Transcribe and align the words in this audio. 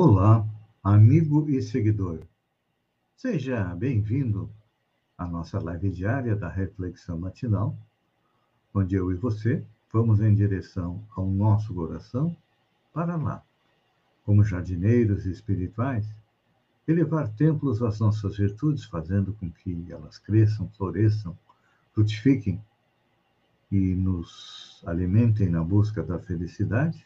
Olá, 0.00 0.46
amigo 0.80 1.50
e 1.50 1.60
seguidor. 1.60 2.20
Seja 3.16 3.64
bem-vindo 3.74 4.48
à 5.18 5.26
nossa 5.26 5.58
live 5.58 5.90
diária 5.90 6.36
da 6.36 6.48
Reflexão 6.48 7.18
Matinal, 7.18 7.76
onde 8.72 8.94
eu 8.94 9.10
e 9.10 9.16
você 9.16 9.66
vamos 9.92 10.20
em 10.20 10.32
direção 10.32 11.02
ao 11.16 11.26
nosso 11.26 11.74
coração 11.74 12.36
para 12.94 13.16
lá, 13.16 13.42
como 14.24 14.44
jardineiros 14.44 15.26
espirituais, 15.26 16.08
elevar 16.86 17.34
templos 17.34 17.82
às 17.82 17.98
nossas 17.98 18.36
virtudes, 18.36 18.84
fazendo 18.84 19.32
com 19.32 19.50
que 19.50 19.84
elas 19.90 20.16
cresçam, 20.16 20.70
floresçam, 20.76 21.36
frutifiquem 21.92 22.62
e 23.68 23.96
nos 23.96 24.80
alimentem 24.86 25.48
na 25.48 25.64
busca 25.64 26.04
da 26.04 26.20
felicidade. 26.20 27.04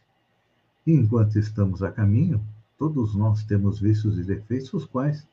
E 0.87 0.93
enquanto 0.93 1.39
estamos 1.39 1.83
a 1.83 1.91
caminho, 1.91 2.47
Todos 2.83 3.15
nós 3.15 3.45
temos 3.45 3.79
vícios 3.79 4.19
e 4.19 4.25
defeitos, 4.25 4.75
os 4.75 4.85
quais 4.85 5.25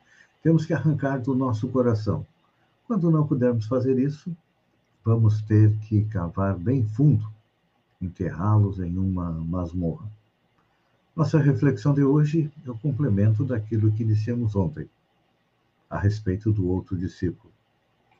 temos 0.43 0.67
que 0.67 0.73
arrancar 0.75 1.19
do 1.19 1.33
nosso 1.33 1.67
coração. 1.67 2.23
Quando 2.85 3.09
não 3.09 3.25
pudermos 3.25 3.65
fazer 3.65 3.97
isso, 3.97 4.31
vamos 5.03 5.41
ter 5.41 5.75
que 5.79 6.05
cavar 6.05 6.55
bem 6.55 6.85
fundo, 6.85 7.27
enterrá-los 7.99 8.79
em 8.79 8.95
uma 8.99 9.31
masmorra. 9.31 10.07
Nossa 11.15 11.39
reflexão 11.39 11.91
de 11.91 12.03
hoje 12.03 12.53
é 12.63 12.69
o 12.69 12.77
complemento 12.77 13.43
daquilo 13.43 13.91
que 13.93 14.03
iniciamos 14.03 14.55
ontem, 14.55 14.87
a 15.89 15.97
respeito 15.97 16.51
do 16.51 16.67
outro 16.67 16.95
discípulo. 16.95 17.51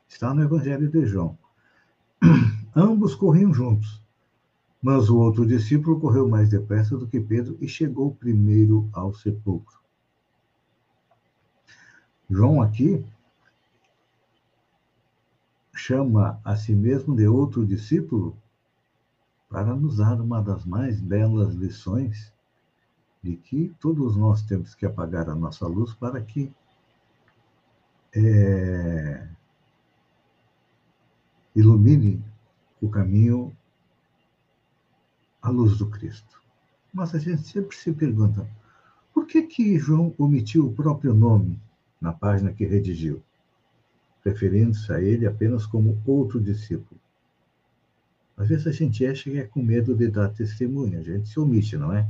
Está 0.08 0.34
no 0.34 0.42
Evangelho 0.42 0.90
de 0.90 1.06
João. 1.06 1.38
Ambos 2.74 3.14
corriam 3.14 3.54
juntos, 3.54 4.02
mas 4.82 5.10
o 5.10 5.18
outro 5.18 5.46
discípulo 5.46 6.00
correu 6.00 6.28
mais 6.28 6.48
depressa 6.48 6.96
do 6.96 7.06
que 7.06 7.20
Pedro 7.20 7.56
e 7.60 7.68
chegou 7.68 8.14
primeiro 8.14 8.88
ao 8.92 9.12
sepulcro. 9.12 9.78
João 12.28 12.62
aqui 12.62 13.04
chama 15.74 16.40
a 16.44 16.56
si 16.56 16.74
mesmo 16.74 17.16
de 17.16 17.26
outro 17.26 17.66
discípulo 17.66 18.36
para 19.48 19.74
nos 19.74 19.96
dar 19.96 20.20
uma 20.20 20.40
das 20.40 20.64
mais 20.64 21.00
belas 21.00 21.54
lições 21.54 22.32
de 23.22 23.36
que 23.36 23.74
todos 23.80 24.16
nós 24.16 24.42
temos 24.42 24.74
que 24.74 24.86
apagar 24.86 25.28
a 25.28 25.34
nossa 25.34 25.66
luz 25.66 25.92
para 25.92 26.20
que 26.22 26.52
é, 28.14 29.28
ilumine 31.54 32.24
o 32.80 32.88
caminho 32.88 33.54
a 35.42 35.50
luz 35.50 35.78
do 35.78 35.86
Cristo. 35.86 36.40
Mas 36.92 37.14
a 37.14 37.18
gente 37.18 37.42
sempre 37.42 37.76
se 37.76 37.92
pergunta, 37.92 38.48
por 39.12 39.26
que 39.26 39.42
que 39.42 39.78
João 39.78 40.14
omitiu 40.18 40.66
o 40.66 40.72
próprio 40.72 41.14
nome 41.14 41.60
na 42.00 42.12
página 42.12 42.52
que 42.52 42.64
redigiu, 42.64 43.22
referindo-se 44.24 44.92
a 44.92 45.00
ele 45.00 45.26
apenas 45.26 45.66
como 45.66 46.00
outro 46.06 46.40
discípulo? 46.40 47.00
Às 48.36 48.48
vezes 48.48 48.66
a 48.66 48.72
gente 48.72 49.06
acha 49.06 49.30
que 49.30 49.38
é 49.38 49.46
com 49.46 49.62
medo 49.62 49.94
de 49.94 50.08
dar 50.08 50.30
testemunho, 50.30 50.98
a 50.98 51.02
gente 51.02 51.28
se 51.28 51.38
omite, 51.38 51.76
não 51.76 51.92
é? 51.92 52.08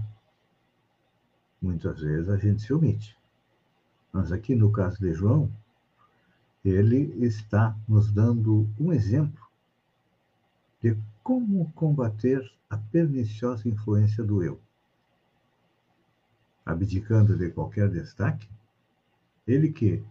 Muitas 1.61 2.01
vezes 2.01 2.29
a 2.29 2.37
gente 2.37 2.63
se 2.63 2.73
omite. 2.73 3.17
Mas 4.13 4.33
aqui 4.33 4.55
no 4.55 4.71
caso 4.71 4.99
de 4.99 5.13
João, 5.13 5.51
ele 6.65 7.25
está 7.25 7.77
nos 7.89 8.13
dando 8.13 8.69
um 8.79 8.93
exemplo 8.93 9.50
de 10.83 10.97
como 11.23 11.71
combater 11.73 12.43
a 12.69 12.77
perniciosa 12.77 13.69
influência 13.69 14.25
do 14.25 14.43
eu. 14.43 14.61
Abdicando 16.65 17.37
de 17.37 17.51
qualquer 17.51 17.89
destaque, 17.91 18.49
ele 19.47 19.73
que, 19.73 20.03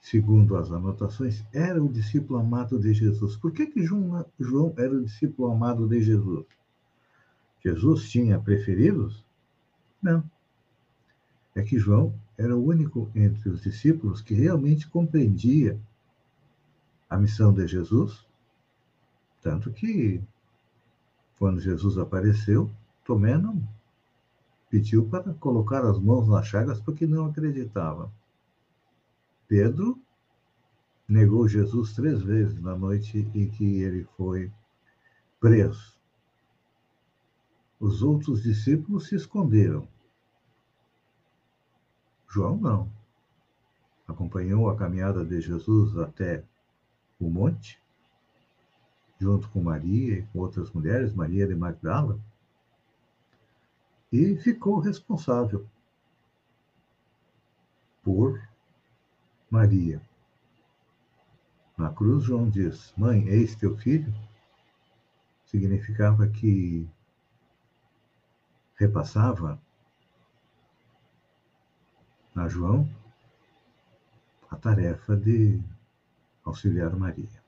segundo 0.00 0.56
as 0.56 0.70
anotações, 0.70 1.44
era 1.52 1.82
o 1.82 1.88
discípulo 1.88 2.38
amado 2.38 2.78
de 2.78 2.92
Jesus. 2.92 3.36
Por 3.36 3.52
que, 3.52 3.66
que 3.66 3.82
João, 3.82 4.24
João 4.38 4.74
era 4.76 4.92
o 4.92 5.04
discípulo 5.04 5.50
amado 5.50 5.88
de 5.88 6.02
Jesus? 6.02 6.46
Jesus 7.64 8.10
tinha 8.10 8.38
preferidos? 8.38 9.24
Não. 10.02 10.22
É 11.54 11.62
que 11.62 11.78
João 11.78 12.14
era 12.36 12.54
o 12.54 12.64
único 12.64 13.10
entre 13.14 13.48
os 13.48 13.62
discípulos 13.62 14.20
que 14.20 14.34
realmente 14.34 14.88
compreendia 14.88 15.80
a 17.08 17.16
missão 17.16 17.52
de 17.52 17.66
Jesus 17.66 18.23
tanto 19.44 19.70
que, 19.70 20.22
quando 21.38 21.60
Jesus 21.60 21.98
apareceu, 21.98 22.70
Tomé 23.04 23.36
não 23.36 23.62
pediu 24.70 25.06
para 25.06 25.34
colocar 25.34 25.84
as 25.84 25.98
mãos 26.00 26.26
nas 26.26 26.46
chagas 26.46 26.80
porque 26.80 27.06
não 27.06 27.26
acreditava. 27.26 28.10
Pedro 29.46 30.00
negou 31.06 31.46
Jesus 31.46 31.92
três 31.92 32.22
vezes 32.22 32.58
na 32.58 32.74
noite 32.74 33.18
em 33.34 33.50
que 33.50 33.82
ele 33.82 34.04
foi 34.16 34.50
preso. 35.38 35.94
Os 37.78 38.02
outros 38.02 38.42
discípulos 38.42 39.08
se 39.08 39.14
esconderam. 39.14 39.86
João 42.30 42.56
não. 42.56 42.90
Acompanhou 44.08 44.70
a 44.70 44.76
caminhada 44.76 45.22
de 45.22 45.38
Jesus 45.42 45.98
até 45.98 46.42
o 47.20 47.28
monte 47.28 47.83
junto 49.24 49.48
com 49.48 49.62
Maria 49.62 50.18
e 50.18 50.22
com 50.26 50.40
outras 50.40 50.70
mulheres, 50.70 51.14
Maria 51.14 51.46
de 51.46 51.54
Magdala, 51.54 52.20
e 54.12 54.36
ficou 54.36 54.80
responsável 54.80 55.66
por 58.02 58.38
Maria. 59.50 60.02
Na 61.76 61.90
cruz, 61.90 62.24
João 62.24 62.50
diz: 62.50 62.92
Mãe, 62.98 63.26
eis 63.26 63.56
teu 63.56 63.74
filho. 63.78 64.14
Significava 65.46 66.28
que 66.28 66.86
repassava 68.76 69.58
a 72.36 72.46
João 72.46 72.86
a 74.50 74.56
tarefa 74.56 75.16
de 75.16 75.62
auxiliar 76.44 76.94
Maria. 76.94 77.43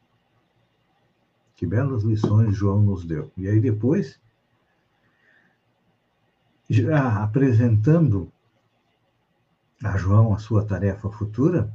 Que 1.56 1.64
belas 1.64 2.02
lições 2.02 2.54
João 2.54 2.82
nos 2.82 3.06
deu. 3.06 3.32
E 3.34 3.48
aí 3.48 3.58
depois, 3.58 4.20
já 6.68 7.22
apresentando 7.24 8.30
a 9.82 9.96
João 9.96 10.34
a 10.34 10.38
sua 10.38 10.66
tarefa 10.66 11.10
futura, 11.10 11.72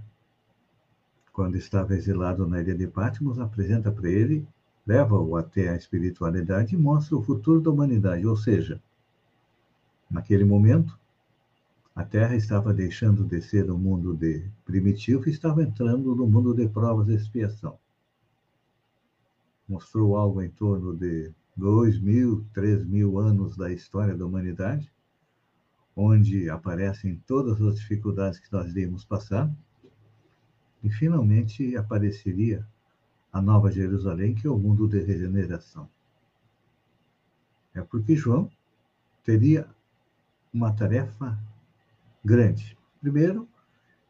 quando 1.34 1.58
estava 1.58 1.96
exilado 1.96 2.46
na 2.46 2.62
ilha 2.62 2.76
de 2.76 2.86
Patmos, 2.86 3.40
apresenta 3.40 3.92
para 3.92 4.08
ele, 4.08 4.48
leva-o 4.86 5.36
até 5.36 5.70
a 5.70 5.76
espiritualidade 5.76 6.76
e 6.76 6.78
mostra 6.78 7.18
o 7.18 7.24
futuro 7.24 7.60
da 7.60 7.72
humanidade. 7.72 8.28
Ou 8.28 8.36
seja, 8.36 8.80
naquele 10.12 10.46
momento, 10.46 10.96
a 11.96 12.06
Terra 12.06 12.36
estava 12.36 12.72
deixando 12.72 13.24
de 13.24 13.42
ser 13.42 13.72
um 13.72 13.80
mundo 13.80 14.16
de 14.16 14.46
primitivo 14.64 15.28
e 15.28 15.32
estava 15.32 15.64
entrando 15.64 16.14
no 16.14 16.28
mundo 16.28 16.54
de 16.54 16.68
provas 16.68 17.08
e 17.08 17.16
expiação 17.16 17.81
mostrou 19.72 20.18
algo 20.18 20.42
em 20.42 20.50
torno 20.50 20.94
de 20.94 21.32
dois 21.56 21.98
mil, 21.98 22.46
três 22.54 22.84
mil 22.84 23.18
anos 23.18 23.56
da 23.56 23.72
história 23.72 24.18
da 24.18 24.26
humanidade, 24.26 24.92
onde 25.96 26.50
aparecem 26.50 27.24
todas 27.26 27.62
as 27.62 27.80
dificuldades 27.80 28.38
que 28.38 28.52
nós 28.52 28.70
iríamos 28.70 29.06
passar, 29.06 29.50
e 30.84 30.90
finalmente 30.90 31.78
apareceria 31.78 32.68
a 33.32 33.42
Nova 33.42 33.72
Jerusalém, 33.72 34.36
que 34.36 34.46
é 34.46 34.50
o 34.50 34.58
mundo 34.58 34.90
de 34.90 35.00
regeneração. 35.00 35.90
É 37.74 37.82
porque 37.82 38.14
João 38.14 38.52
teria 39.24 39.70
uma 40.54 40.74
tarefa 40.74 41.40
grande. 42.26 42.78
Primeiro, 43.00 43.48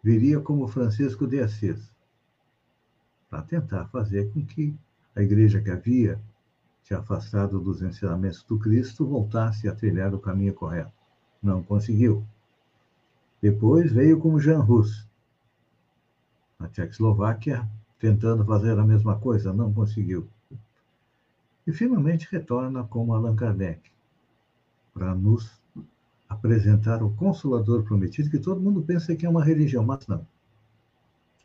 viria 0.01 0.39
como 0.39 0.67
Francisco 0.67 1.27
de 1.27 1.39
Assis, 1.39 1.91
para 3.29 3.43
tentar 3.43 3.85
fazer 3.89 4.31
com 4.33 4.43
que 4.43 4.75
a 5.15 5.21
igreja 5.21 5.61
que 5.61 5.69
havia 5.69 6.19
se 6.91 6.93
afastado 6.93 7.59
dos 7.59 7.81
ensinamentos 7.81 8.43
do 8.43 8.57
Cristo, 8.57 9.05
voltasse 9.05 9.67
a 9.67 9.75
trilhar 9.75 10.13
o 10.13 10.19
caminho 10.19 10.53
correto. 10.53 10.91
Não 11.41 11.63
conseguiu. 11.63 12.25
Depois 13.41 13.91
veio 13.91 14.19
com 14.19 14.39
Jean 14.39 14.59
Rus, 14.59 15.07
na 16.59 16.67
Tchecoslováquia, 16.67 17.67
tentando 17.97 18.45
fazer 18.45 18.77
a 18.77 18.85
mesma 18.85 19.17
coisa, 19.17 19.53
não 19.53 19.73
conseguiu. 19.73 20.27
E 21.65 21.71
finalmente 21.71 22.27
retorna 22.31 22.83
como 22.83 23.13
Allan 23.13 23.35
Kardec, 23.35 23.89
para 24.93 25.15
nos 25.15 25.61
apresentar 26.27 27.03
o 27.03 27.11
Consolador 27.11 27.83
Prometido, 27.83 28.29
que 28.29 28.39
todo 28.39 28.61
mundo 28.61 28.81
pensa 28.81 29.15
que 29.15 29.25
é 29.25 29.29
uma 29.29 29.43
religião, 29.43 29.83
mas 29.83 30.05
não. 30.07 30.25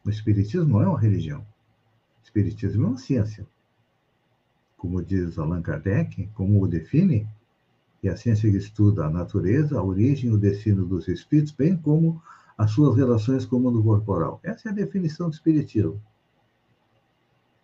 O 0.05 0.11
Espiritismo 0.11 0.69
não 0.71 0.83
é 0.83 0.89
uma 0.89 1.01
religião. 1.01 1.41
O 1.41 2.25
Espiritismo 2.25 2.85
é 2.85 2.89
uma 2.89 2.99
ciência. 2.99 3.47
Como 4.77 5.03
diz 5.03 5.39
Allan 5.39 5.63
Kardec, 5.63 6.29
como 6.35 6.63
o 6.63 6.69
define, 6.69 7.27
é 8.03 8.09
a 8.09 8.17
ciência 8.17 8.51
que 8.51 8.57
estuda 8.57 9.07
a 9.07 9.11
natureza, 9.11 9.79
a 9.79 9.83
origem 9.83 10.31
e 10.31 10.33
o 10.33 10.39
destino 10.39 10.85
dos 10.85 11.09
espíritos, 11.09 11.53
bem 11.53 11.77
como 11.77 12.23
as 12.57 12.71
suas 12.71 12.97
relações 12.97 13.45
com 13.45 13.57
o 13.57 13.61
mundo 13.61 13.83
corporal. 13.83 14.41
Essa 14.43 14.69
é 14.69 14.73
a 14.73 14.75
definição 14.75 15.29
do 15.29 15.35
Espiritismo. 15.35 16.01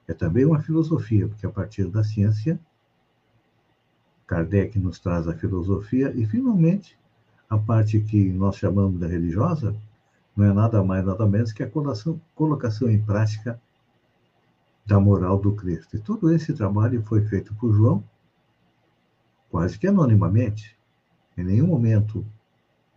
É 0.07 0.13
também 0.13 0.45
uma 0.45 0.61
filosofia, 0.61 1.29
porque 1.29 1.47
a 1.47 1.51
partir 1.51 1.89
da 1.89 2.03
ciência, 2.03 2.59
Kardec 4.27 4.79
nos 4.79 4.99
traz 4.99 5.29
a 5.29 5.35
filosofia 5.35 6.13
e, 6.15 6.27
finalmente, 6.27 6.99
a 7.49 7.57
parte 7.57 8.01
que 8.01 8.31
nós 8.33 8.57
chamamos 8.57 8.99
de 8.99 9.07
religiosa 9.07 9.77
não 10.37 10.47
é 10.47 10.53
nada 10.53 10.83
mais, 10.83 11.05
nada 11.05 11.27
menos 11.27 11.53
que 11.53 11.63
a 11.63 11.71
colocação 12.35 12.91
em 12.91 13.01
prática 13.01 13.61
da 14.93 15.01
moral 15.01 15.39
do 15.39 15.55
Cristo. 15.55 15.97
E 15.97 16.01
todo 16.01 16.31
esse 16.31 16.53
trabalho 16.53 17.03
foi 17.03 17.23
feito 17.23 17.55
por 17.55 17.73
João, 17.73 18.05
quase 19.49 19.79
que 19.79 19.87
anonimamente. 19.87 20.77
Em 21.35 21.43
nenhum 21.43 21.67
momento, 21.67 22.27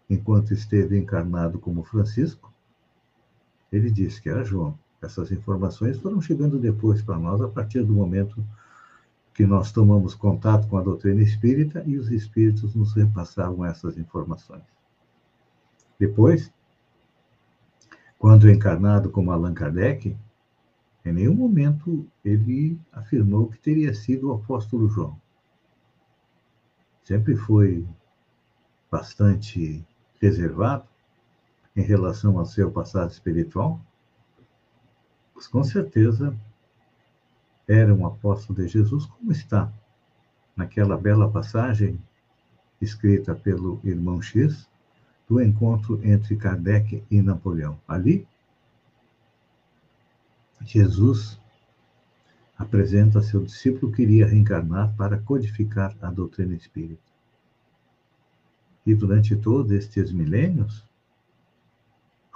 enquanto 0.09 0.53
esteve 0.53 0.97
encarnado 0.97 1.57
como 1.57 1.85
Francisco, 1.85 2.53
ele 3.71 3.89
disse 3.89 4.21
que 4.21 4.29
era 4.29 4.43
João. 4.43 4.77
Essas 5.01 5.31
informações 5.31 5.97
foram 5.97 6.19
chegando 6.19 6.59
depois 6.59 7.01
para 7.01 7.17
nós 7.17 7.41
a 7.41 7.47
partir 7.47 7.81
do 7.81 7.93
momento 7.93 8.45
que 9.33 9.45
nós 9.45 9.71
tomamos 9.71 10.13
contato 10.13 10.67
com 10.67 10.77
a 10.77 10.81
doutrina 10.81 11.21
espírita 11.21 11.81
e 11.85 11.97
os 11.97 12.11
espíritos 12.11 12.75
nos 12.75 12.93
repassavam 12.93 13.63
essas 13.63 13.97
informações. 13.97 14.63
Depois, 15.97 16.51
quando 18.19 18.49
encarnado 18.49 19.09
como 19.09 19.31
Allan 19.31 19.53
Kardec, 19.53 20.17
em 21.05 21.13
nenhum 21.13 21.35
momento 21.35 22.07
ele 22.23 22.79
afirmou 22.91 23.47
que 23.47 23.59
teria 23.59 23.93
sido 23.93 24.29
o 24.29 24.33
apóstolo 24.33 24.89
João. 24.89 25.19
Sempre 27.03 27.35
foi 27.35 27.87
bastante 28.89 29.85
reservado 30.19 30.85
em 31.75 31.81
relação 31.81 32.39
ao 32.39 32.45
seu 32.45 32.71
passado 32.71 33.11
espiritual, 33.11 33.79
mas 35.35 35.47
com 35.47 35.63
certeza 35.63 36.35
era 37.67 37.93
um 37.93 38.07
apóstolo 38.07 38.59
de 38.59 38.67
Jesus, 38.67 39.05
como 39.05 39.31
está 39.31 39.71
naquela 40.55 40.97
bela 40.97 41.29
passagem 41.29 41.99
escrita 42.81 43.35
pelo 43.35 43.79
irmão 43.83 44.21
X 44.21 44.67
do 45.27 45.41
encontro 45.41 45.99
entre 46.03 46.35
Kardec 46.35 47.03
e 47.09 47.21
Napoleão. 47.21 47.79
Ali, 47.87 48.27
Jesus 50.61 51.39
apresenta 52.57 53.21
seu 53.21 53.43
discípulo 53.43 53.91
que 53.91 54.01
iria 54.01 54.27
reencarnar 54.27 54.95
para 54.95 55.17
codificar 55.19 55.95
a 56.01 56.09
doutrina 56.09 56.55
espírita. 56.55 57.03
E 58.85 58.93
durante 58.93 59.35
todos 59.35 59.71
estes 59.71 60.11
milênios, 60.11 60.85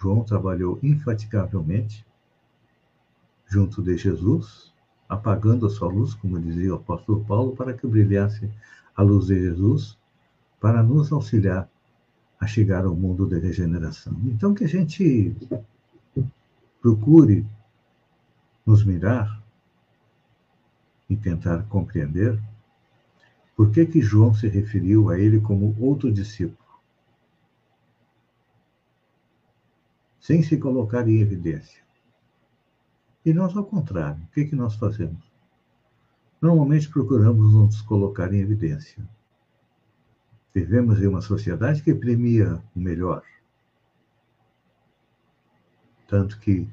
João 0.01 0.23
trabalhou 0.23 0.79
infatigavelmente 0.81 2.05
junto 3.47 3.81
de 3.81 3.97
Jesus, 3.97 4.73
apagando 5.07 5.65
a 5.65 5.69
sua 5.69 5.89
luz, 5.89 6.13
como 6.13 6.39
dizia 6.39 6.73
o 6.73 6.77
apóstolo 6.77 7.23
Paulo, 7.25 7.55
para 7.55 7.73
que 7.73 7.87
brilhasse 7.87 8.49
a 8.95 9.01
luz 9.01 9.27
de 9.27 9.39
Jesus, 9.39 9.97
para 10.59 10.83
nos 10.83 11.11
auxiliar 11.11 11.69
a 12.39 12.47
chegar 12.47 12.85
ao 12.85 12.95
mundo 12.95 13.25
de 13.25 13.39
regeneração. 13.39 14.15
Então, 14.25 14.53
que 14.53 14.63
a 14.63 14.67
gente 14.67 15.35
procure 16.81 17.45
nos 18.69 18.83
mirar 18.85 19.41
e 21.09 21.17
tentar 21.17 21.63
compreender 21.63 22.39
por 23.55 23.71
que, 23.71 23.83
que 23.83 23.99
João 23.99 24.31
se 24.31 24.47
referiu 24.47 25.09
a 25.09 25.17
ele 25.17 25.41
como 25.41 25.75
outro 25.79 26.11
discípulo, 26.11 26.69
sem 30.19 30.43
se 30.43 30.55
colocar 30.59 31.07
em 31.07 31.19
evidência. 31.19 31.81
E 33.25 33.33
nós, 33.33 33.57
ao 33.57 33.65
contrário, 33.65 34.23
o 34.23 34.27
que, 34.27 34.45
que 34.45 34.55
nós 34.55 34.75
fazemos? 34.75 35.33
Normalmente 36.39 36.87
procuramos 36.89 37.51
nos 37.51 37.81
colocar 37.81 38.31
em 38.31 38.39
evidência. 38.39 39.03
Vivemos 40.53 41.01
em 41.01 41.07
uma 41.07 41.21
sociedade 41.21 41.81
que 41.81 41.93
premia 41.93 42.61
o 42.75 42.79
melhor. 42.79 43.23
Tanto 46.07 46.39
que 46.39 46.69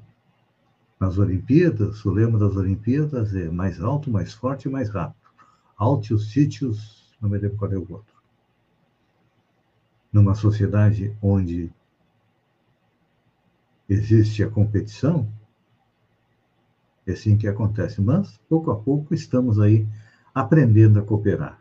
nas 0.99 1.19
Olimpíadas, 1.19 2.05
o 2.05 2.11
lema 2.11 2.39
das 2.39 2.57
Olimpíadas 2.57 3.35
é 3.35 3.51
mais 3.51 3.81
alto, 3.81 4.11
mais 4.11 4.33
forte 4.33 4.67
e 4.67 4.71
mais 4.71 4.89
rápido. 4.89 5.31
Altios 5.77 6.31
sítios, 6.33 7.15
não 7.21 7.29
me 7.29 7.39
lembro 7.39 7.59
qual 7.59 7.71
é 7.71 7.77
o 7.77 7.87
outro. 7.93 8.15
Numa 10.13 10.35
sociedade 10.35 11.15
onde 11.21 11.71
existe 13.89 14.43
a 14.43 14.51
competição, 14.51 15.31
é 17.07 17.13
assim 17.13 17.37
que 17.37 17.47
acontece. 17.47 18.01
Mas, 18.01 18.39
pouco 18.49 18.71
a 18.71 18.77
pouco, 18.77 19.15
estamos 19.15 19.61
aí 19.61 19.87
aprendendo 20.35 20.99
a 20.99 21.03
cooperar. 21.03 21.61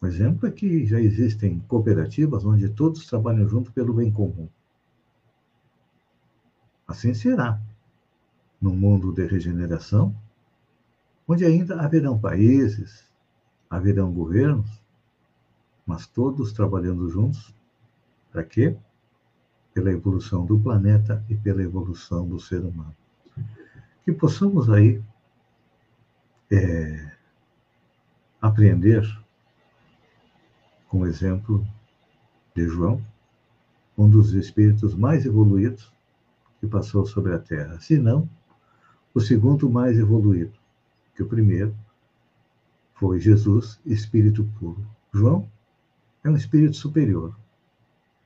Um 0.00 0.06
exemplo 0.06 0.46
é 0.46 0.50
que 0.50 0.86
já 0.86 1.00
existem 1.00 1.60
cooperativas 1.66 2.44
onde 2.44 2.68
todos 2.68 3.06
trabalham 3.06 3.48
junto 3.48 3.72
pelo 3.72 3.94
bem 3.94 4.12
comum. 4.12 4.48
Assim 6.86 7.14
será 7.14 7.60
no 8.60 8.74
mundo 8.74 9.12
de 9.12 9.26
regeneração, 9.26 10.14
onde 11.26 11.44
ainda 11.44 11.80
haverão 11.80 12.18
países, 12.18 13.04
haverão 13.68 14.12
governos, 14.12 14.82
mas 15.86 16.06
todos 16.06 16.52
trabalhando 16.52 17.08
juntos. 17.08 17.54
Para 18.30 18.44
quê? 18.44 18.76
Pela 19.72 19.90
evolução 19.92 20.44
do 20.44 20.58
planeta 20.58 21.24
e 21.28 21.34
pela 21.34 21.62
evolução 21.62 22.26
do 22.26 22.38
ser 22.38 22.60
humano. 22.60 22.94
Que 24.04 24.12
possamos 24.12 24.70
aí 24.70 25.02
é, 26.50 27.12
aprender 28.40 29.02
com 30.88 31.00
o 31.00 31.06
exemplo 31.06 31.66
de 32.54 32.68
João, 32.68 33.04
um 33.96 34.08
dos 34.08 34.32
espíritos 34.34 34.94
mais 34.94 35.24
evoluídos 35.24 35.93
que 36.64 36.70
passou 36.70 37.04
sobre 37.04 37.34
a 37.34 37.38
Terra. 37.38 37.78
Se 37.78 37.98
não, 37.98 38.28
o 39.12 39.20
segundo 39.20 39.68
mais 39.68 39.98
evoluído, 39.98 40.54
que 41.14 41.22
o 41.22 41.28
primeiro 41.28 41.74
foi 42.94 43.20
Jesus, 43.20 43.78
espírito 43.84 44.44
puro. 44.58 44.84
João 45.12 45.46
é 46.24 46.30
um 46.30 46.36
espírito 46.36 46.76
superior, 46.76 47.36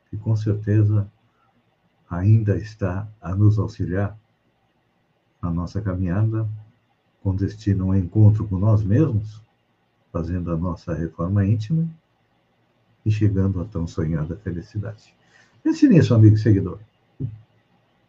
que 0.09 0.17
com 0.17 0.37
certeza 0.37 1.11
ainda 2.09 2.57
está 2.57 3.09
a 3.21 3.35
nos 3.35 3.59
auxiliar 3.59 4.17
na 5.43 5.51
nossa 5.51 5.81
caminhada 5.81 6.49
com 7.23 7.35
destino 7.35 7.87
ao 7.87 7.97
encontro 7.97 8.47
com 8.47 8.57
nós 8.57 8.85
mesmos, 8.85 9.43
fazendo 10.13 10.53
a 10.53 10.57
nossa 10.57 10.95
reforma 10.95 11.45
íntima 11.45 11.89
e 13.05 13.11
chegando 13.11 13.61
à 13.61 13.65
tão 13.65 13.87
sonhada 13.87 14.37
felicidade. 14.37 15.13
Pense 15.63 15.89
nisso, 15.89 16.15
amigo 16.15 16.37
seguidor. 16.37 16.79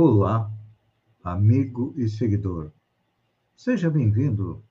Olá, 0.00 0.48
amigo 1.24 1.92
e 1.96 2.08
seguidor. 2.08 2.70
Seja 3.56 3.90
bem-vindo 3.90 4.62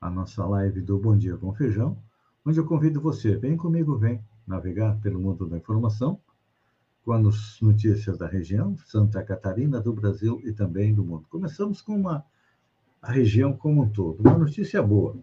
à 0.00 0.10
nossa 0.10 0.44
live 0.44 0.80
do 0.80 0.98
Bom 0.98 1.16
Dia 1.16 1.36
com 1.36 1.54
Feijão, 1.54 1.96
onde 2.44 2.58
eu 2.58 2.66
convido 2.66 3.00
você, 3.00 3.36
vem 3.36 3.56
comigo, 3.56 3.96
vem 3.96 4.20
navegar 4.44 5.00
pelo 5.00 5.20
mundo 5.20 5.46
da 5.46 5.56
informação, 5.56 6.20
com 7.04 7.12
as 7.12 7.60
notícias 7.60 8.18
da 8.18 8.26
região, 8.26 8.76
Santa 8.78 9.22
Catarina, 9.22 9.80
do 9.80 9.92
Brasil 9.92 10.40
e 10.42 10.52
também 10.52 10.92
do 10.92 11.04
mundo. 11.04 11.28
Começamos 11.30 11.80
com 11.80 11.94
uma 11.94 12.24
a 13.00 13.12
região 13.12 13.56
como 13.56 13.84
um 13.84 13.88
todo. 13.88 14.18
Uma 14.18 14.36
notícia 14.36 14.82
boa 14.82 15.16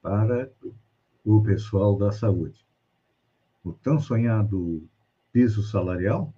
para 0.00 0.50
o 1.22 1.42
pessoal 1.42 1.94
da 1.94 2.10
saúde. 2.10 2.64
O 3.62 3.70
tão 3.70 4.00
sonhado 4.00 4.82
piso 5.30 5.62
salarial 5.62 6.32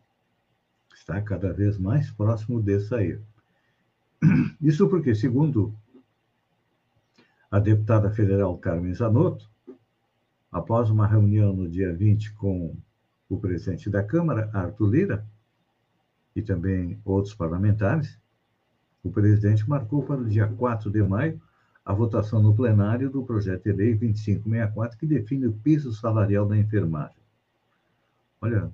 está 1.06 1.22
cada 1.22 1.52
vez 1.52 1.78
mais 1.78 2.10
próximo 2.10 2.60
de 2.60 2.80
sair. 2.80 3.20
Isso 4.60 4.88
porque, 4.88 5.14
segundo 5.14 5.72
a 7.48 7.60
deputada 7.60 8.10
federal 8.10 8.58
Carmen 8.58 8.92
Zanotto, 8.92 9.48
após 10.50 10.90
uma 10.90 11.06
reunião 11.06 11.52
no 11.52 11.68
dia 11.68 11.94
20 11.94 12.32
com 12.32 12.76
o 13.28 13.38
presidente 13.38 13.88
da 13.88 14.02
Câmara, 14.02 14.50
Arthur 14.52 14.90
Lira, 14.90 15.26
e 16.34 16.42
também 16.42 17.00
outros 17.04 17.34
parlamentares, 17.34 18.18
o 19.02 19.10
presidente 19.10 19.68
marcou 19.68 20.02
para 20.02 20.20
o 20.20 20.28
dia 20.28 20.48
4 20.48 20.90
de 20.90 21.02
maio 21.04 21.40
a 21.84 21.92
votação 21.92 22.42
no 22.42 22.54
plenário 22.54 23.08
do 23.08 23.22
projeto 23.22 23.62
de 23.62 23.72
lei 23.72 23.94
2564, 23.94 24.98
que 24.98 25.06
define 25.06 25.46
o 25.46 25.52
piso 25.52 25.92
salarial 25.92 26.48
da 26.48 26.56
enfermagem. 26.56 27.16
Olha, 28.40 28.72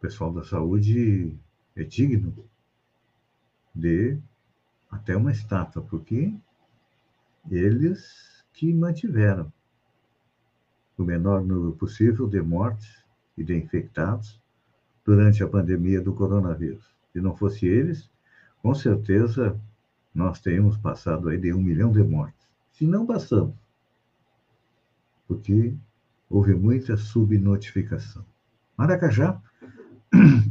o 0.00 0.08
pessoal 0.08 0.32
da 0.32 0.42
saúde 0.42 1.38
é 1.76 1.84
digno 1.84 2.34
de 3.74 4.18
até 4.90 5.14
uma 5.14 5.30
estátua, 5.30 5.82
porque 5.82 6.34
eles 7.50 8.42
que 8.54 8.72
mantiveram 8.72 9.52
o 10.96 11.04
menor 11.04 11.42
número 11.44 11.72
possível 11.76 12.26
de 12.26 12.40
mortes 12.40 13.04
e 13.36 13.44
de 13.44 13.54
infectados 13.54 14.40
durante 15.04 15.42
a 15.42 15.48
pandemia 15.48 16.00
do 16.00 16.14
coronavírus. 16.14 16.90
Se 17.12 17.20
não 17.20 17.36
fosse 17.36 17.66
eles, 17.66 18.10
com 18.62 18.74
certeza 18.74 19.60
nós 20.14 20.40
teríamos 20.40 20.78
passado 20.78 21.28
aí 21.28 21.36
de 21.36 21.52
um 21.52 21.60
milhão 21.60 21.92
de 21.92 22.02
mortes. 22.02 22.48
Se 22.72 22.86
não 22.86 23.04
passamos, 23.04 23.54
porque 25.28 25.74
houve 26.30 26.54
muita 26.54 26.96
subnotificação. 26.96 28.24
Maracajá 28.78 29.38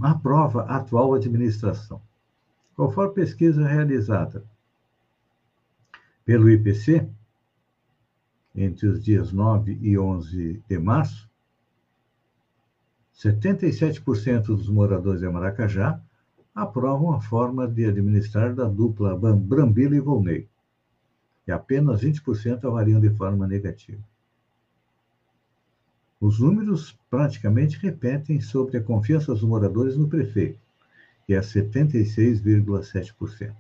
aprova 0.02 0.64
a 0.70 0.78
atual 0.78 1.14
administração. 1.14 2.02
Conforme 2.76 3.14
pesquisa 3.14 3.68
realizada 3.68 4.44
pelo 6.24 6.50
IPC, 6.50 7.10
entre 8.56 8.88
os 8.88 9.04
dias 9.04 9.32
9 9.32 9.78
e 9.82 9.98
11 9.98 10.64
de 10.68 10.80
março, 10.80 11.30
77% 13.16 14.46
dos 14.46 14.70
moradores 14.70 15.20
de 15.20 15.30
Maracajá 15.30 16.02
aprovam 16.56 17.14
a 17.14 17.22
forma 17.22 17.68
de 17.68 17.86
administrar 17.86 18.56
da 18.56 18.66
dupla 18.66 19.16
Brambila 19.16 19.96
e 19.96 20.00
Volney, 20.00 20.48
e 21.46 21.52
apenas 21.52 22.02
20% 22.02 22.66
avaliam 22.66 23.00
de 23.00 23.10
forma 23.10 23.48
negativa. 23.48 24.02
Os 26.22 26.40
números 26.40 27.00
praticamente 27.10 27.80
repetem 27.80 28.42
sobre 28.42 28.78
a 28.78 28.84
confiança 28.84 29.34
dos 29.34 29.44
moradores 29.44 29.96
no 29.96 30.10
prefeito, 30.10 30.60
que 31.26 31.34
é 31.34 31.40
76,7%. 31.40 33.56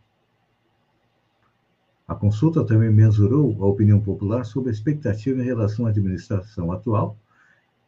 A 2.06 2.16
consulta 2.16 2.66
também 2.66 2.90
mensurou 2.90 3.56
a 3.64 3.68
opinião 3.68 4.02
popular 4.02 4.44
sobre 4.44 4.72
a 4.72 4.74
expectativa 4.74 5.42
em 5.42 5.46
relação 5.46 5.86
à 5.86 5.90
administração 5.90 6.70
atual 6.72 7.16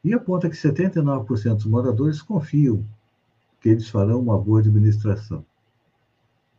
e 0.03 0.13
aponta 0.13 0.49
que 0.49 0.55
79% 0.55 1.55
dos 1.55 1.65
moradores 1.65 2.21
confiam 2.21 2.85
que 3.59 3.69
eles 3.69 3.89
farão 3.89 4.21
uma 4.21 4.39
boa 4.39 4.59
administração. 4.59 5.43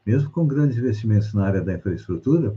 Mesmo 0.04 0.28
com 0.30 0.46
grandes 0.46 0.76
investimentos 0.76 1.32
na 1.32 1.46
área 1.46 1.62
da 1.62 1.74
infraestrutura, 1.74 2.56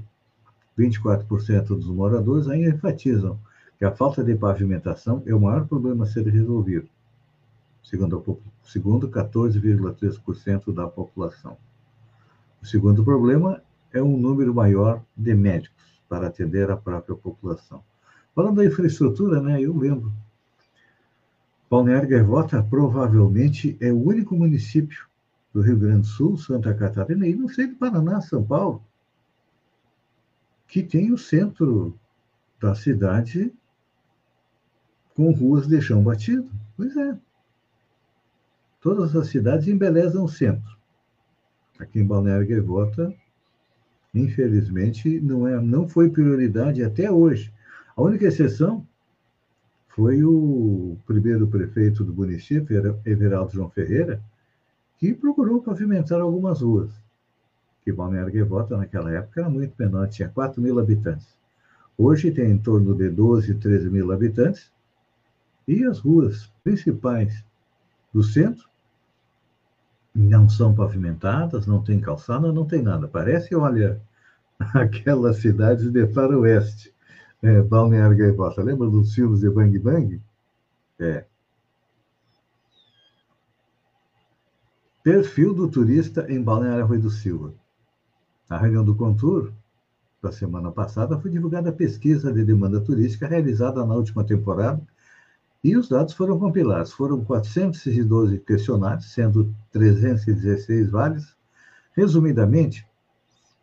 24% 0.78 1.68
dos 1.68 1.88
moradores 1.88 2.48
ainda 2.48 2.76
enfatizam 2.76 3.40
que 3.78 3.86
a 3.86 3.92
falta 3.92 4.24
de 4.24 4.36
pavimentação 4.36 5.22
é 5.26 5.34
o 5.34 5.40
maior 5.40 5.68
problema 5.68 6.06
a 6.06 6.08
ser 6.08 6.26
resolvido, 6.28 6.88
segundo, 7.84 8.40
segundo 8.64 9.10
14,3% 9.10 10.74
da 10.74 10.88
população. 10.88 11.58
O 12.62 12.66
segundo 12.66 13.04
problema 13.04 13.62
é 13.94 14.02
um 14.02 14.18
número 14.18 14.54
maior 14.54 15.04
de 15.16 15.34
médicos 15.34 16.02
para 16.08 16.28
atender 16.28 16.72
a 16.72 16.78
própria 16.78 17.16
população. 17.16 17.84
Falando 18.34 18.58
da 18.58 18.66
infraestrutura, 18.66 19.42
né, 19.42 19.62
eu 19.62 19.76
lembro 19.78 20.12
Balneário 21.70 22.08
Gaivota 22.08 22.62
provavelmente 22.64 23.76
é 23.82 23.92
o 23.92 24.02
único 24.02 24.36
município 24.36 25.08
do 25.54 25.62
Rio 25.62 25.78
Grande 25.78 26.02
do 26.02 26.08
Sul, 26.08 26.38
Santa 26.38 26.74
Catarina, 26.74 27.28
e 27.28 27.36
não 27.36 27.50
sei 27.50 27.68
do 27.68 27.76
Paraná, 27.76 28.22
São 28.22 28.44
Paulo, 28.44 28.84
que 30.68 30.84
tem 30.84 31.12
o 31.12 31.18
centro 31.18 31.98
da 32.60 32.76
cidade 32.76 33.54
com 35.16 35.32
ruas 35.32 35.68
de 35.68 35.82
chão 35.82 36.04
batido. 36.04 36.50
Pois 36.78 36.96
é. 36.96 37.18
Todas 38.82 39.16
as 39.16 39.28
cidades 39.28 39.68
embelezam 39.68 40.26
o 40.26 40.30
centro. 40.30 40.76
Aqui 41.80 42.00
em 42.00 42.06
Balneário 42.06 42.48
Gaivota, 42.48 43.14
infelizmente, 44.14 45.20
não, 45.20 45.48
é, 45.48 45.60
não 45.60 45.88
foi 45.88 46.10
prioridade 46.10 46.84
até 46.84 47.10
hoje. 47.10 47.52
A 47.96 48.02
única 48.02 48.26
exceção 48.26 48.86
foi 49.88 50.24
o 50.24 50.98
primeiro 51.06 51.48
prefeito 51.48 52.04
do 52.04 52.14
município, 52.14 53.00
Everaldo 53.06 53.54
João 53.54 53.70
Ferreira, 53.70 54.22
que 54.98 55.14
procurou 55.14 55.62
pavimentar 55.62 56.22
algumas 56.22 56.62
ruas. 56.62 56.92
Que 57.84 57.92
Balneário 57.92 58.34
Gaivota, 58.34 58.78
naquela 58.78 59.12
época, 59.12 59.42
era 59.42 59.50
muito 59.50 59.74
menor, 59.80 60.08
tinha 60.10 60.30
4 60.30 60.62
mil 60.62 60.80
habitantes. 60.80 61.36
Hoje 61.98 62.32
tem 62.32 62.52
em 62.52 62.58
torno 62.58 62.94
de 62.94 63.10
12, 63.10 63.56
13 63.56 63.90
mil 63.90 64.12
habitantes, 64.12 64.70
e 65.68 65.84
as 65.84 66.00
ruas 66.00 66.52
principais 66.64 67.44
do 68.14 68.24
centro 68.24 68.70
não 70.14 70.48
são 70.48 70.74
pavimentadas, 70.74 71.68
não 71.68 71.84
tem 71.84 72.00
calçada, 72.00 72.52
não 72.54 72.66
tem 72.66 72.82
nada. 72.82 73.08
Parece, 73.08 73.54
olha, 73.54 74.02
aquelas 74.74 75.38
cidades 75.38 75.92
de 75.92 76.08
faroeste 76.08 76.94
é, 77.42 77.62
Balneário 77.62 78.18
Gaivota. 78.18 78.64
Lembra 78.64 78.90
dos 78.90 79.14
filmes 79.14 79.42
de 79.42 79.50
Bang 79.50 79.78
Bang? 79.78 80.22
É. 81.00 81.26
Perfil 85.04 85.54
do 85.54 85.68
turista 85.68 86.26
em 86.32 86.42
Balneário 86.42 86.86
Rui 86.86 86.98
do 86.98 87.10
Silva. 87.10 87.54
Na 88.50 88.58
reunião 88.58 88.84
do 88.84 88.96
Contur, 88.96 89.52
da 90.22 90.32
semana 90.32 90.72
passada, 90.72 91.20
foi 91.20 91.30
divulgada 91.30 91.70
a 91.70 91.74
pesquisa 91.74 92.32
de 92.32 92.44
demanda 92.44 92.80
turística 92.80 93.28
realizada 93.28 93.86
na 93.86 93.94
última 93.94 94.24
temporada 94.24 94.82
e 95.66 95.76
os 95.76 95.90
dados 95.90 96.14
foram 96.14 96.38
compilados. 96.38 96.92
Foram 96.92 97.26
412 97.26 98.38
questionários, 98.38 99.12
sendo 99.12 99.52
316 99.72 100.92
válidos. 100.92 101.36
Resumidamente, 101.94 102.88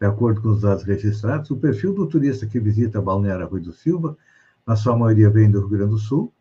de 0.00 0.06
acordo 0.08 0.42
com 0.42 0.48
os 0.48 0.62
dados 0.62 0.82
registrados, 0.82 1.48
o 1.52 1.56
perfil 1.56 1.94
do 1.94 2.08
turista 2.08 2.44
que 2.44 2.58
visita 2.58 3.00
Balneário 3.00 3.46
Rui 3.46 3.60
do 3.60 3.72
Silva, 3.72 4.16
na 4.66 4.74
sua 4.74 4.98
maioria 4.98 5.30
vem 5.30 5.48
do 5.48 5.60
Rio 5.60 5.68
Grande 5.68 5.90
do 5.92 5.98
Sul, 5.98 6.32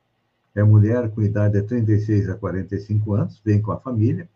é 0.56 0.64
mulher 0.64 1.12
com 1.12 1.22
idade 1.22 1.62
de 1.62 1.68
36 1.68 2.30
a 2.30 2.36
45 2.36 3.14
anos, 3.14 3.40
vem 3.46 3.62
com 3.62 3.72
a 3.72 3.80
família, 3.80 4.28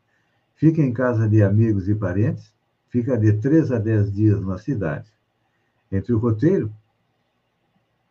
fica 0.53 0.79
em 0.79 0.93
casa 0.93 1.27
de 1.27 1.41
amigos 1.41 1.89
e 1.89 1.95
parentes, 1.95 2.53
fica 2.87 3.17
de 3.17 3.33
3 3.33 3.71
a 3.71 3.79
10 3.79 4.13
dias 4.13 4.45
na 4.45 4.59
cidade. 4.59 5.11
Entre 5.91 6.13
o 6.13 6.19
roteiro, 6.19 6.71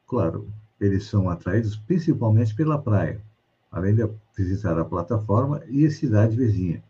claro, 0.04 0.48
eles 0.80 1.06
são 1.06 1.28
atraídos 1.28 1.76
principalmente 1.76 2.54
pela 2.54 2.78
praia, 2.78 3.20
além 3.70 3.94
de 3.94 4.08
visitar 4.36 4.78
a 4.78 4.84
plataforma 4.84 5.62
e 5.68 5.86
a 5.86 5.90
cidade 5.90 6.36
vizinha. 6.36 6.82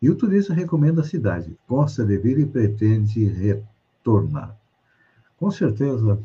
E 0.00 0.08
o 0.08 0.14
turista 0.14 0.54
recomenda 0.54 1.00
a 1.00 1.04
cidade, 1.04 1.58
gosta 1.68 2.04
de 2.04 2.16
vir 2.18 2.38
e 2.38 2.46
pretende 2.46 3.24
retornar. 3.24 4.56
Com 5.38 5.50
certeza, 5.50 6.20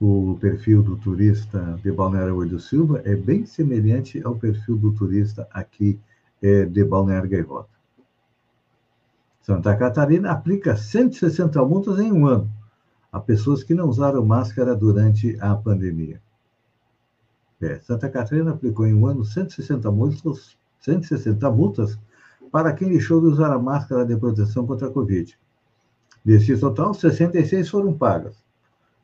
o 0.00 0.38
perfil 0.40 0.82
do 0.82 0.96
turista 0.96 1.78
de 1.82 1.92
Balneário 1.92 2.46
do 2.46 2.58
Silva 2.58 3.02
é 3.04 3.14
bem 3.14 3.44
semelhante 3.44 4.22
ao 4.22 4.36
perfil 4.36 4.76
do 4.76 4.92
turista 4.92 5.46
aqui 5.52 5.98
é, 6.40 6.64
de 6.64 6.84
Balneário 6.84 7.28
Gaivota. 7.28 7.68
Santa 9.42 9.74
Catarina 9.76 10.30
aplica 10.30 10.76
160 10.76 11.64
multas 11.64 11.98
em 11.98 12.12
um 12.12 12.26
ano 12.26 12.57
a 13.18 13.20
pessoas 13.20 13.64
que 13.64 13.74
não 13.74 13.88
usaram 13.88 14.24
máscara 14.24 14.76
durante 14.76 15.36
a 15.40 15.54
pandemia. 15.56 16.22
É, 17.60 17.80
Santa 17.80 18.08
Catarina 18.08 18.52
aplicou 18.52 18.86
em 18.86 18.94
um 18.94 19.06
ano 19.06 19.24
160 19.24 19.90
multas, 19.90 20.56
160 20.80 21.50
multas 21.50 21.98
para 22.52 22.72
quem 22.72 22.88
deixou 22.88 23.20
de 23.20 23.26
usar 23.26 23.52
a 23.52 23.58
máscara 23.58 24.06
de 24.06 24.16
proteção 24.16 24.64
contra 24.66 24.86
a 24.86 24.90
Covid. 24.90 25.36
Desse 26.24 26.56
total, 26.56 26.94
66 26.94 27.68
foram 27.68 27.92
pagas, 27.92 28.36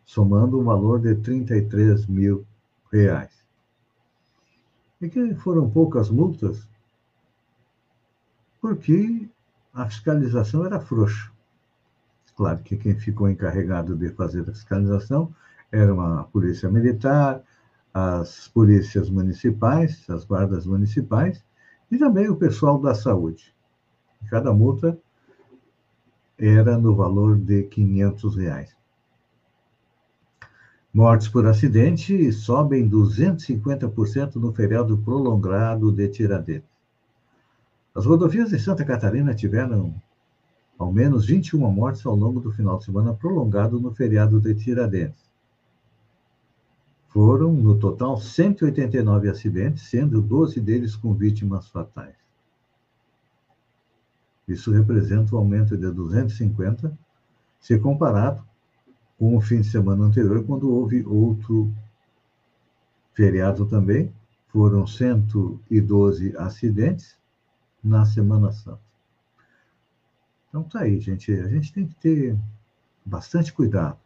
somando 0.05 0.61
um 0.61 0.65
valor 0.65 1.01
de 1.01 1.17
33 1.17 2.07
mil 2.07 2.47
reais. 2.93 3.33
E 5.01 5.09
que 5.09 5.35
foram 5.35 5.69
poucas 5.69 6.09
multas, 6.09 6.69
porque 8.61 9.29
a 9.73 9.87
fiscalização 9.87 10.65
era 10.65 10.79
frouxa. 10.79 11.34
Claro 12.37 12.59
que 12.63 12.77
quem 12.77 12.99
ficou 12.99 13.29
encarregado 13.29 13.97
de 13.97 14.09
fazer 14.11 14.43
a 14.43 14.53
fiscalização 14.53 15.35
era 15.71 15.93
uma 15.93 16.25
polícia 16.25 16.69
militar, 16.69 17.43
as 17.93 18.49
polícias 18.49 19.09
municipais, 19.09 20.09
as 20.11 20.25
guardas 20.25 20.67
municipais 20.67 21.45
e 21.91 21.97
também 21.97 22.29
o 22.29 22.37
pessoal 22.37 22.81
da 22.81 22.95
saúde. 22.95 23.55
Cada 24.29 24.53
multa 24.53 24.99
era 26.37 26.77
no 26.77 26.97
valor 26.97 27.39
de 27.39 27.65
500 27.65 28.37
reais. 28.37 28.77
Mortes 30.93 31.29
por 31.29 31.47
acidente 31.47 32.33
sobem 32.33 32.89
250% 32.89 34.37
no 34.37 34.53
feriado 34.53 34.99
prolongado 34.99 35.91
de 35.93 36.09
Tiradentes. 36.09 36.69
As 37.95 38.07
rodovias 38.07 38.51
de 38.51 38.59
Santa 38.59 38.85
Catarina 38.85 39.35
tiveram 39.35 39.95
ao 40.79 40.93
menos 40.93 41.27
21 41.27 41.71
mortes 41.71 42.05
ao 42.05 42.15
longo 42.15 42.41
do 42.41 42.51
final 42.51 42.79
de 42.79 42.85
semana 42.85 43.15
prolongado 43.15 43.81
no 43.81 43.95
feriado 43.95 44.41
de 44.41 44.55
Tiradentes. 44.55 45.25
Foram, 47.09 47.53
no 47.53 47.79
total, 47.79 48.17
189 48.17 49.31
acidentes, 49.31 49.85
sendo 49.85 50.21
12 50.21 50.61
deles 50.61 50.97
com 50.97 51.15
vítimas 51.15 51.69
fatais. 51.69 52.17
Isso 54.49 54.73
representa 54.73 55.35
um 55.35 55.39
aumento 55.39 55.77
de 55.77 55.91
250, 55.91 56.99
se 57.61 57.79
comparado 57.79 58.45
com 59.17 59.37
o 59.37 59.41
fim 59.41 59.61
de 59.61 59.69
semana 59.69 60.05
anterior, 60.05 60.45
quando 60.45 60.71
houve 60.71 61.05
outro 61.07 61.73
feriado 63.15 63.65
também. 63.65 64.13
Foram 64.49 64.87
112 64.87 66.37
acidentes 66.37 67.17
na 67.83 68.05
Semana 68.05 68.53
Santa. 68.53 68.84
Então 70.55 70.63
tá 70.63 70.83
aí, 70.83 71.01
gente. 71.01 71.33
A 71.33 71.49
gente 71.49 71.73
tem 71.73 71.85
que 71.85 71.97
ter 71.97 72.39
bastante 73.05 73.53
cuidado 73.53 73.99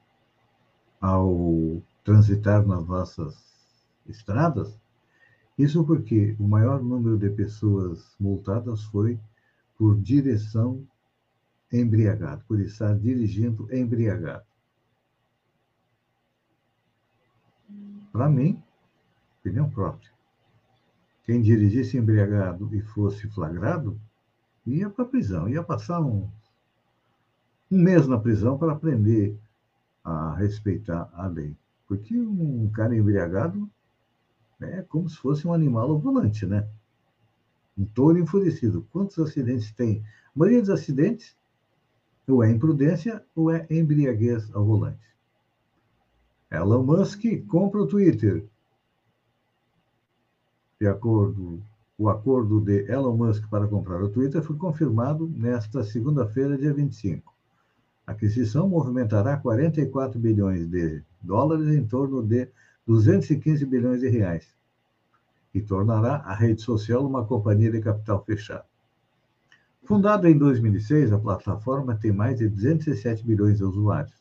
ao 0.99 1.83
transitar 2.02 2.67
nas 2.67 2.87
nossas 2.87 3.37
estradas. 4.07 4.81
Isso 5.59 5.85
porque 5.85 6.35
o 6.40 6.49
maior 6.49 6.83
número 6.83 7.19
de 7.19 7.28
pessoas 7.28 8.17
multadas 8.19 8.83
foi 8.85 9.21
por 9.76 10.00
direção 10.00 10.83
embriagado, 11.71 12.43
por 12.49 12.59
estar 12.61 12.99
dirigindo 12.99 13.69
embriagado. 13.71 14.47
Para 18.11 18.31
mim, 18.31 18.59
opinião 19.40 19.69
própria. 19.69 20.11
Quem 21.25 21.43
dirigisse 21.43 21.99
embriagado 21.99 22.75
e 22.75 22.81
fosse 22.81 23.28
flagrado, 23.28 24.00
ia 24.64 24.88
para 24.88 25.05
a 25.05 25.09
prisão, 25.09 25.47
ia 25.47 25.62
passar 25.62 26.00
um, 26.00 26.26
um 27.71 27.79
mês 27.79 28.07
na 28.07 28.19
prisão 28.19 28.57
para 28.59 28.73
aprender 28.73 29.39
a 30.05 30.35
respeitar 30.35 31.11
a 31.13 31.27
lei. 31.27 31.57
Porque 31.87 32.17
um 32.17 32.71
cara 32.71 32.97
embriagado 32.97 33.69
é 34.61 34.83
como 34.83 35.09
se 35.09 35.17
fosse 35.17 35.47
um 35.47 35.53
animal 35.53 35.91
ao 35.91 35.99
volante, 35.99 36.47
né? 36.47 36.69
Um 37.77 37.85
touro 37.85 38.19
enfurecido. 38.19 38.87
Quantos 38.91 39.19
acidentes 39.19 39.71
tem? 39.73 40.03
A 40.35 40.39
maioria 40.39 40.61
dos 40.61 40.71
acidentes 40.71 41.37
ou 42.27 42.43
é 42.43 42.51
imprudência 42.51 43.25
ou 43.35 43.51
é 43.51 43.67
embriaguez 43.71 44.55
ao 44.55 44.65
volante. 44.65 45.07
Elon 46.51 46.83
Musk 46.83 47.23
compra 47.47 47.83
o 47.83 47.87
Twitter. 47.87 48.47
De 50.81 50.87
acordo, 50.87 51.62
o 51.97 52.09
acordo 52.09 52.61
de 52.61 52.90
Elon 52.90 53.16
Musk 53.16 53.49
para 53.49 53.66
comprar 53.66 54.03
o 54.03 54.09
Twitter 54.09 54.42
foi 54.42 54.57
confirmado 54.57 55.27
nesta 55.29 55.83
segunda-feira, 55.83 56.57
dia 56.57 56.73
25. 56.73 57.38
A 58.09 58.12
aquisição 58.12 58.66
movimentará 58.66 59.37
44 59.37 60.18
bilhões 60.18 60.66
de 60.66 61.03
dólares 61.21 61.68
em 61.68 61.87
torno 61.87 62.23
de 62.23 62.49
215 62.87 63.66
bilhões 63.66 64.01
de 64.01 64.09
reais 64.09 64.49
e 65.53 65.61
tornará 65.61 66.14
a 66.25 66.35
rede 66.35 66.62
social 66.62 67.07
uma 67.07 67.27
companhia 67.27 67.71
de 67.71 67.83
capital 67.83 68.25
fechado. 68.25 68.64
Fundada 69.85 70.27
em 70.31 70.38
2006, 70.38 71.12
a 71.12 71.18
plataforma 71.18 71.97
tem 71.97 72.11
mais 72.11 72.38
de 72.38 72.49
207 72.49 73.27
bilhões 73.27 73.59
de 73.59 73.64
usuários. 73.64 74.16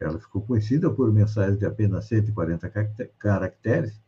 Ela 0.00 0.18
ficou 0.18 0.40
conhecida 0.40 0.90
por 0.90 1.12
mensagens 1.12 1.58
de 1.58 1.66
apenas 1.66 2.06
140 2.06 2.70
caracteres 3.18 4.00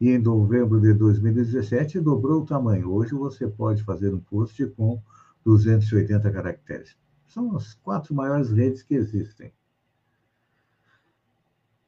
e 0.00 0.10
em 0.10 0.18
novembro 0.18 0.80
de 0.80 0.94
2017 0.94 1.98
dobrou 1.98 2.42
o 2.42 2.46
tamanho. 2.46 2.92
Hoje 2.92 3.14
você 3.16 3.48
pode 3.48 3.82
fazer 3.82 4.14
um 4.14 4.20
post 4.20 4.64
com 4.76 5.02
280 5.44 6.30
caracteres. 6.30 6.96
São 7.28 7.54
as 7.54 7.74
quatro 7.74 8.14
maiores 8.14 8.50
redes 8.50 8.82
que 8.82 8.94
existem: 8.94 9.52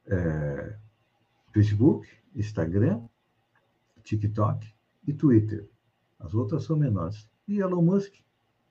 é, 0.05 0.77
Facebook, 1.51 2.07
Instagram, 2.35 3.01
TikTok 4.03 4.71
e 5.07 5.13
Twitter. 5.13 5.67
As 6.19 6.33
outras 6.33 6.63
são 6.63 6.77
menores. 6.77 7.27
E 7.47 7.59
Elon 7.59 7.81
Musk, 7.81 8.13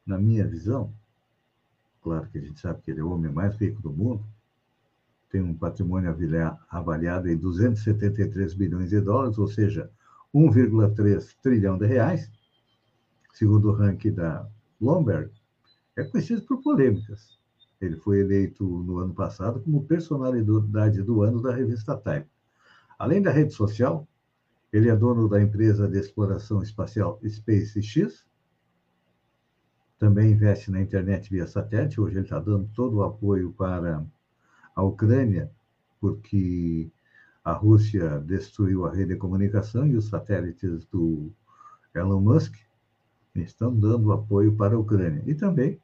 na 0.06 0.16
minha 0.16 0.46
visão, 0.46 0.94
claro 2.00 2.28
que 2.30 2.38
a 2.38 2.40
gente 2.40 2.60
sabe 2.60 2.80
que 2.82 2.90
ele 2.92 3.00
é 3.00 3.02
o 3.02 3.10
homem 3.10 3.32
mais 3.32 3.56
rico 3.56 3.82
do 3.82 3.92
mundo, 3.92 4.24
tem 5.28 5.42
um 5.42 5.54
patrimônio 5.54 6.14
avaliado 6.68 7.28
em 7.28 7.36
273 7.36 8.54
bilhões 8.54 8.90
de 8.90 9.00
dólares, 9.00 9.38
ou 9.38 9.46
seja, 9.46 9.90
1,3 10.34 11.36
trilhão 11.42 11.78
de 11.78 11.86
reais, 11.86 12.30
segundo 13.32 13.70
o 13.70 13.72
ranking 13.72 14.12
da 14.12 14.48
Bloomberg, 14.80 15.39
é 16.00 16.04
conhecido 16.04 16.42
por 16.42 16.62
polêmicas. 16.62 17.38
Ele 17.80 17.96
foi 17.96 18.20
eleito 18.20 18.64
no 18.64 18.98
ano 18.98 19.14
passado 19.14 19.60
como 19.60 19.84
personalidade 19.84 21.02
do 21.02 21.22
ano 21.22 21.40
da 21.40 21.54
revista 21.54 21.96
Time. 21.96 22.26
Além 22.98 23.22
da 23.22 23.30
rede 23.30 23.54
social, 23.54 24.06
ele 24.72 24.88
é 24.88 24.96
dono 24.96 25.28
da 25.28 25.40
empresa 25.40 25.88
de 25.88 25.98
exploração 25.98 26.62
espacial 26.62 27.18
SpaceX. 27.26 28.24
Também 29.98 30.32
investe 30.32 30.70
na 30.70 30.80
internet 30.80 31.30
via 31.30 31.46
satélite. 31.46 32.00
Hoje 32.00 32.16
ele 32.16 32.24
está 32.24 32.38
dando 32.38 32.68
todo 32.74 32.98
o 32.98 33.02
apoio 33.02 33.52
para 33.52 34.04
a 34.74 34.82
Ucrânia, 34.82 35.50
porque 36.00 36.90
a 37.42 37.52
Rússia 37.52 38.20
destruiu 38.20 38.84
a 38.84 38.92
rede 38.92 39.14
de 39.14 39.16
comunicação 39.16 39.86
e 39.86 39.96
os 39.96 40.08
satélites 40.08 40.84
do 40.86 41.32
Elon 41.94 42.20
Musk 42.20 42.54
estão 43.34 43.74
dando 43.74 44.12
apoio 44.12 44.54
para 44.56 44.74
a 44.74 44.78
Ucrânia. 44.78 45.22
E 45.26 45.34
também 45.34 45.80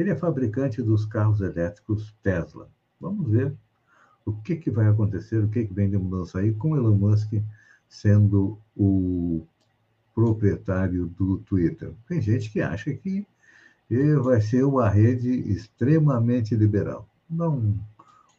ele 0.00 0.10
é 0.10 0.16
fabricante 0.16 0.82
dos 0.82 1.04
carros 1.04 1.40
elétricos 1.40 2.14
Tesla. 2.22 2.68
Vamos 3.00 3.30
ver 3.30 3.54
o 4.24 4.32
que, 4.32 4.56
que 4.56 4.70
vai 4.70 4.86
acontecer, 4.86 5.42
o 5.42 5.48
que, 5.48 5.64
que 5.64 5.74
vem 5.74 5.90
de 5.90 5.98
mudança 5.98 6.38
aí 6.38 6.52
com 6.52 6.76
Elon 6.76 6.96
Musk 6.96 7.32
sendo 7.88 8.58
o 8.76 9.44
proprietário 10.14 11.06
do 11.06 11.38
Twitter. 11.38 11.92
Tem 12.06 12.20
gente 12.20 12.50
que 12.50 12.60
acha 12.60 12.92
que 12.92 13.26
vai 14.22 14.40
ser 14.40 14.64
uma 14.64 14.88
rede 14.88 15.30
extremamente 15.50 16.54
liberal. 16.54 17.08
Dá 17.28 17.48
um, 17.48 17.76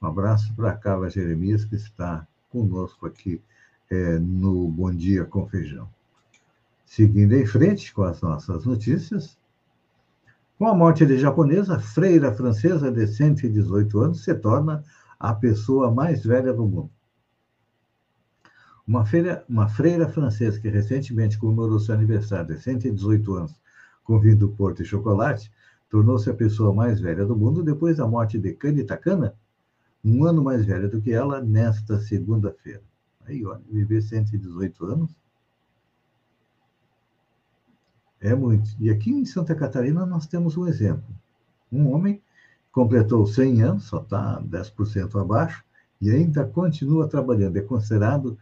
um 0.01 0.07
abraço 0.07 0.53
para 0.55 0.71
a 0.71 0.77
Carla 0.77 1.09
Jeremias, 1.09 1.65
que 1.65 1.75
está 1.75 2.25
conosco 2.49 3.05
aqui 3.05 3.41
é, 3.89 4.17
no 4.17 4.69
Bom 4.69 4.93
Dia 4.93 5.25
com 5.25 5.47
Feijão. 5.47 5.89
Seguindo 6.85 7.33
em 7.33 7.45
frente 7.45 7.93
com 7.93 8.03
as 8.03 8.21
nossas 8.21 8.65
notícias, 8.65 9.37
com 10.61 10.67
a 10.67 10.75
morte 10.75 11.07
de 11.07 11.17
japonesa, 11.17 11.79
freira 11.79 12.31
francesa 12.31 12.91
de 12.91 13.07
118 13.07 13.99
anos 13.99 14.23
se 14.23 14.35
torna 14.35 14.83
a 15.19 15.33
pessoa 15.33 15.89
mais 15.89 16.23
velha 16.23 16.53
do 16.53 16.67
mundo. 16.67 16.91
Uma, 18.87 19.03
uma 19.49 19.67
freira 19.67 20.07
francesa 20.07 20.59
que 20.59 20.69
recentemente 20.69 21.39
comemorou 21.39 21.79
seu 21.79 21.95
aniversário 21.95 22.53
de 22.55 22.61
118 22.61 23.33
anos 23.33 23.59
com 24.03 24.19
vinho 24.19 24.37
do 24.37 24.49
Porto 24.49 24.83
e 24.83 24.85
chocolate, 24.85 25.51
tornou-se 25.89 26.29
a 26.29 26.33
pessoa 26.35 26.71
mais 26.71 26.99
velha 26.99 27.25
do 27.25 27.35
mundo 27.35 27.63
depois 27.63 27.97
da 27.97 28.05
morte 28.05 28.37
de 28.37 28.53
Kani 28.53 28.83
Takana, 28.83 29.33
um 30.05 30.25
ano 30.25 30.43
mais 30.43 30.63
velha 30.63 30.87
do 30.87 31.01
que 31.01 31.11
ela, 31.11 31.41
nesta 31.41 31.99
segunda-feira. 31.99 32.83
Aí, 33.25 33.43
olha, 33.43 33.63
viver 33.67 34.03
118 34.03 34.85
anos 34.85 35.20
é 38.21 38.35
muito. 38.35 38.69
E 38.79 38.89
aqui 38.89 39.11
em 39.11 39.25
Santa 39.25 39.55
Catarina 39.55 40.05
nós 40.05 40.27
temos 40.27 40.55
um 40.55 40.67
exemplo. 40.67 41.03
Um 41.71 41.91
homem 41.91 42.21
completou 42.71 43.25
100 43.25 43.63
anos, 43.63 43.83
só 43.85 43.99
está 43.99 44.39
10% 44.41 45.19
abaixo, 45.19 45.63
e 45.99 46.11
ainda 46.11 46.45
continua 46.45 47.07
trabalhando. 47.07 47.57
É 47.57 47.61
considerado 47.61 48.37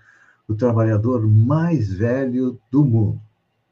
o 0.48 0.54
trabalhador 0.54 1.26
mais 1.26 1.94
velho 1.94 2.60
do 2.70 2.84
mundo. 2.84 3.22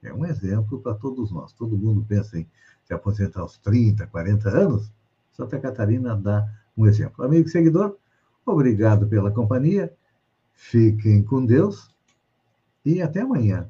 É 0.01 0.13
um 0.13 0.25
exemplo 0.25 0.79
para 0.79 0.93
todos 0.93 1.31
nós. 1.31 1.51
Todo 1.51 1.77
mundo 1.77 2.05
pensa 2.07 2.39
em 2.39 2.47
se 2.85 2.93
aposentar 2.93 3.41
aos 3.41 3.57
30, 3.57 4.07
40 4.07 4.49
anos. 4.49 4.91
Santa 5.31 5.59
Catarina 5.59 6.15
dá 6.15 6.47
um 6.77 6.85
exemplo. 6.85 7.25
Amigo 7.25 7.49
seguidor, 7.49 7.97
obrigado 8.45 9.07
pela 9.07 9.31
companhia. 9.31 9.93
Fiquem 10.53 11.21
com 11.21 11.45
Deus 11.45 11.93
e 12.85 13.01
até 13.01 13.21
amanhã 13.21 13.69